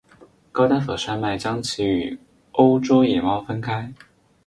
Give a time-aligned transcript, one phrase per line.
[0.51, 2.17] 高加索山脉将其与
[2.53, 3.93] 欧洲野猫分开。